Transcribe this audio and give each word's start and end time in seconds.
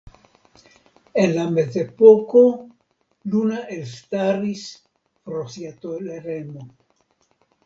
En 1.23 1.33
la 1.35 1.43
Mezepoko 1.57 2.41
Luna 3.35 3.61
elstaris 3.77 4.65
pro 5.29 5.45
sia 5.59 5.75
toleremo. 5.87 6.69